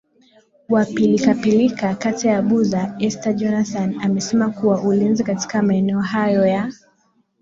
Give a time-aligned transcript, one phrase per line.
[0.69, 6.71] wa Pilikapilika kata ya Buza Esther Jonathan amesema kuwa Ulinzi katika maeneo hayo ya